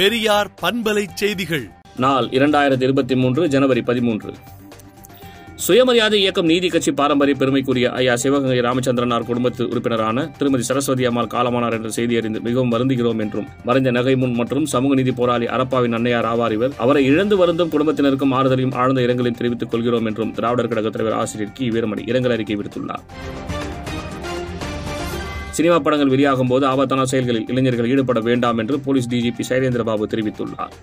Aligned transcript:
பெரியார் 0.00 0.48
பண்பலை 0.62 1.02
செய்திகள். 1.14 1.64
நாள் 1.96 2.26
இரண்டாயிரத்தி 2.26 2.82
இருபத்தி 2.82 3.14
மூன்று 3.14 3.48
ஜனவரி 3.48 3.82
பதிமூன்று. 3.82 4.30
சுயமரியாதை 5.64 6.20
இயக்கம் 6.20 6.46
நீதி 6.46 6.68
கட்சி 6.68 6.92
பாரம்பரிய 6.92 7.36
பெருமைக்குரிய 7.38 7.90
ஐயா 7.90 8.16
சிவகங்கை 8.16 8.60
ராமச்சந்திரனார் 8.60 9.26
குடும்பத்து 9.26 9.68
உறுப்பினரான 9.68 10.26
திருமதி 10.38 10.62
சரஸ்வதி 10.62 11.04
அம்மாள் 11.04 11.30
காலமானார் 11.34 11.72
என்ற 11.72 11.88
செய்தி 11.88 12.16
அறிந்து 12.16 12.40
மிகவும் 12.40 12.72
வருந்துகிறோம் 12.72 13.20
என்றும் 13.20 13.48
மறைந்த 13.64 13.90
நகை 13.90 14.16
முன் 14.16 14.32
மற்றும் 14.32 14.66
சமூக 14.66 14.94
நீதி 14.94 15.12
போராளி 15.12 15.46
அரப்பாவின் 15.46 15.98
அன்னையார் 15.98 16.30
ஆவார் 16.32 16.52
இவர் 16.52 16.72
அவரை 16.78 17.04
இழந்து 17.04 17.36
வருந்தும் 17.36 17.68
குடும்பத்தினருக்கும் 17.68 18.34
ஆறுதலையும் 18.40 18.74
ஆழ்ந்த 18.74 19.00
இரங்கலையும் 19.00 19.40
தெரிவித்துக் 19.42 19.70
கொள்கிறோம் 19.70 20.06
என்றும் 20.06 20.32
திராவிடர் 20.32 20.68
கழக 20.68 20.90
தலைவர் 20.90 21.18
ஆசிரியர் 21.18 21.52
கி 21.52 21.68
வீரமணி 21.70 22.08
இரங்கல் 22.08 22.30
அறிக்கை 22.30 22.56
விடுத்துள்ளார். 22.56 23.04
சினிமா 25.56 25.76
படங்கள் 25.84 26.12
வெளியாகும் 26.12 26.50
போது 26.52 26.64
ஆபத்தான 26.66 27.04
செயல்களில் 27.12 27.46
இளைஞர்கள் 27.52 27.88
ஈடுபட 27.92 28.20
வேண்டாம் 28.28 28.58
என்று 28.62 28.76
போலீஸ் 28.84 29.08
டிஜிபி 29.12 29.44
சைலேந்திரபாபு 29.48 30.04
தெரிவித்துள்ளார். 30.12 30.74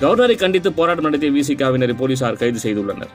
கவர்னரை 0.00 0.36
கண்டித்து 0.42 0.70
போராட்டம் 0.72 1.06
நடத்திய 1.08 1.32
விசிகாவினரை 1.36 1.94
போலீசார் 2.00 2.40
கைது 2.42 2.60
செய்துள்ளனர். 2.64 3.12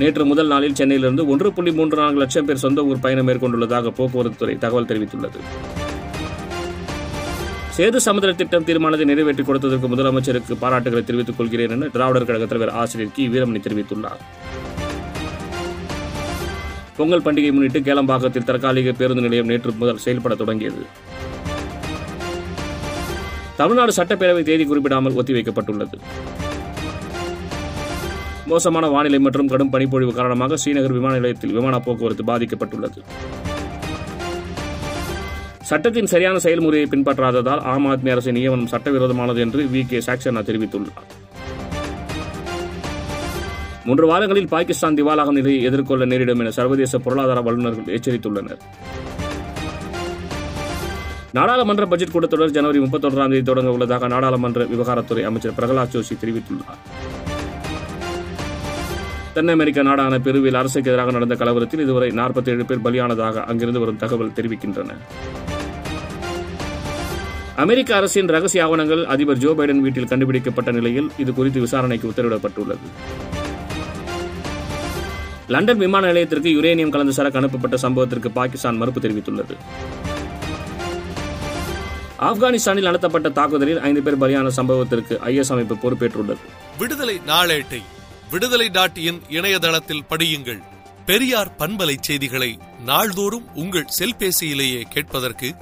நேற்று 0.00 0.24
முதல் 0.30 0.50
நாளில் 0.52 0.76
சென்னையிலிருந்து 0.80 1.22
ஒன்று 1.32 1.52
புள்ளி 1.52 1.72
மூன்று 1.78 1.96
நான்கு 2.00 2.20
லட்சம் 2.22 2.48
பேர் 2.48 2.64
சொந்த 2.64 2.84
ஊர் 2.88 3.04
பயணம் 3.04 3.28
மேற்கொண்டுள்ளதாக 3.28 3.92
போக்குவரத்து 4.00 4.40
துறை 4.42 4.56
தகவல் 4.64 4.90
தெரிவித்துள்ளது. 4.90 5.40
சேது 7.76 7.98
சமுதிர 8.06 8.30
திட்டம் 8.34 8.66
தீர்மானத்தை 8.68 9.06
நிறைவேற்றி 9.12 9.44
கொடுத்ததற்கு 9.48 9.88
முதலமைச்சருக்கு 9.94 10.54
பாராட்டுகளை 10.62 11.02
தெரிவித்துக் 11.04 11.38
கொள்கிறேன் 11.40 11.74
என 11.76 11.88
திராவிடர் 11.96 12.28
கழக 12.30 12.46
தலைவர் 12.46 12.74
ஆசிரியர் 12.82 13.14
கி 13.16 13.26
வீரமணி 13.34 13.60
தெரிவித்துள்ளார். 13.66 14.22
பொங்கல் 16.98 17.24
பண்டிகை 17.26 17.50
முன்னிட்டு 17.56 17.80
கேளம்பாக்கத்தில் 17.88 18.46
தற்காலிக 18.48 18.92
பேருந்து 19.00 19.24
நிலையம் 19.24 19.50
நேற்று 19.50 19.72
முதல் 19.82 20.02
செயல்பட 20.04 20.34
தொடங்கியது. 20.34 20.82
தமிழ்நாடு 23.60 23.92
சட்டப்பேரவை 23.98 24.42
தேதி 24.48 24.64
குறிப்பிடாமல் 24.64 25.18
ஒத்திவைக்கப்பட்டுள்ளது. 25.20 25.98
மோசமான 28.50 28.88
வானிலை 28.94 29.18
மற்றும் 29.26 29.50
கடும் 29.52 29.70
பனிப்பொழிவு 29.70 30.12
காரணமாக 30.18 30.58
ஸ்ரீநகர் 30.62 30.96
விமான 30.96 31.14
நிலையத்தில் 31.14 31.54
விமான 31.58 31.78
போக்குவரத்து 31.86 32.26
பாதிக்கப்பட்டுள்ளது. 32.30 33.00
சட்டத்தின் 35.70 36.10
சரியான 36.12 36.36
செயல்முறையை 36.38 36.88
பின்பற்றாததால் 36.90 37.62
ஆம் 37.72 37.88
ஆத்மி 37.92 38.10
அரசின் 38.10 38.38
நியமனம் 38.38 38.70
சட்டவிரோதமானது 38.74 39.40
என்று 39.46 39.62
வி 39.74 39.82
கே 39.86 39.98
சாக்சனா 40.06 40.42
தெரிவித்துள்ளார். 40.50 41.08
மூன்று 43.84 44.06
வாரங்களில் 44.06 44.48
பாகிஸ்தான் 44.48 44.94
திவாலாகும் 44.94 45.38
நிலையை 45.40 45.62
எதிர்கொள்ள 45.62 46.04
நேரிடும் 46.04 46.38
என 46.38 46.50
சர்வதேச 46.50 46.98
பொருளாதார 46.98 47.40
வல்லுநர்கள் 47.40 47.98
எச்சரித்துள்ளனர். 47.98 48.62
நாடாளுமன்ற 51.32 51.86
பட்ஜெட் 51.86 52.14
கூட்டத்தொடர் 52.14 52.50
ஜனவரி 52.50 52.78
முப்பத்தொன்றாம் 52.78 53.28
தேதி 53.28 53.42
தொடங்க 53.42 53.70
உள்ளதாக 53.70 54.08
நாடாளுமன்ற 54.08 54.64
விவகாரத்துறை 54.64 55.22
அமைச்சர் 55.22 55.56
பிரகலாத் 55.56 55.94
ஜோஷி 55.94 56.14
தெரிவித்துள்ளார். 56.24 56.80
தென் 59.34 59.48
அமெரிக்க 59.48 59.82
நாடான 59.82 60.18
பெருவில் 60.18 60.54
அரசுக்கு 60.54 60.90
எதிராக 60.90 61.10
நடந்த 61.10 61.34
கலவரத்தில் 61.34 61.80
இதுவரை 61.80 62.10
நாற்பத்தி 62.10 62.48
ஏழு 62.48 62.64
பேர் 62.64 62.84
பலியானதாக 62.84 63.44
அங்கிருந்து 63.44 63.80
வரும் 63.80 63.96
தகவல் 63.96 64.32
தெரிவிக்கின்றன. 64.36 64.96
அமெரிக்க 67.56 67.96
அரசின் 67.96 68.26
ரகசிய 68.26 68.64
ஆவணங்கள் 68.64 69.04
அதிபர் 69.04 69.36
ஜோ 69.36 69.52
பைடன் 69.52 69.80
வீட்டில் 69.80 70.06
கண்டுபிடிக்கப்பட்ட 70.06 70.70
நிலையில் 70.70 71.10
இது 71.18 71.34
குறித்து 71.34 71.60
விசாரணைக்கு 71.60 72.08
உத்தரவிடப்பட்டுள்ளது. 72.08 72.86
லண்டன் 75.48 75.78
விமான 75.78 76.06
நிலையத்திற்கு 76.06 76.48
யுரேனியம் 76.48 76.88
கலந்த 76.88 77.12
சரக்கு 77.12 77.38
அனுப்பப்பட்ட 77.38 77.76
சம்பவத்திற்கு 77.76 78.28
பாகிஸ்தான் 78.28 78.76
மறுப்பு 78.76 79.00
தெரிவித்துள்ளது. 79.00 79.56
ஆப்கானிஸ்தானில் 82.18 82.82
நடத்தப்பட்ட 82.82 83.28
தாக்குதலில் 83.28 83.80
ஐந்து 83.80 84.02
பேர் 84.02 84.18
பலியான 84.18 84.50
சம்பவத்திற்கு 84.56 85.18
ஐஎஸ் 85.26 85.52
அமைப்பு 85.52 85.74
பொறுப்பேற்றுள்ளது. 85.74 86.36
விடுதலை 86.78 87.20
நாளேட்டை 87.26 87.82
விடுதலை 88.30 88.68
டாட் 88.68 88.96
இன் 88.96 89.20
இணையதளத்தில் 89.28 90.02
படியுங்கள். 90.10 90.60
பெரியார் 91.06 91.54
பண்பலை 91.58 91.94
செய்திகளை 92.00 92.58
நாள்தோறும் 92.84 93.54
உங்கள் 93.54 93.86
செல்பேசியிலேயே 93.98 94.80
கேட்பதற்கு 94.80 95.54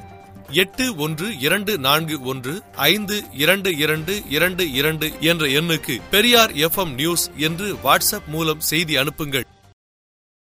எட்டு 0.52 0.96
ஒன்று 0.96 1.38
இரண்டு 1.38 1.78
நான்கு 1.78 2.22
ஒன்று 2.22 2.62
ஐந்து 2.74 3.22
இரண்டு 3.32 3.76
இரண்டு 3.76 4.22
இரண்டு 4.28 4.72
இரண்டு 4.72 5.12
என்ற 5.20 5.46
எண்ணுக்கு 5.46 5.96
பெரியார் 6.10 6.52
எஃப்எம் 6.52 6.94
நியூஸ் 6.94 7.30
என்று 7.36 7.74
வாட்ஸ்அப் 7.84 8.26
மூலம் 8.26 8.60
செய்தி 8.60 8.96
அனுப்புங்கள். 8.96 9.46